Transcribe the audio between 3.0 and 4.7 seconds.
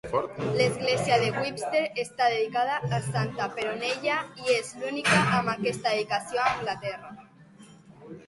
Santa Peronella, i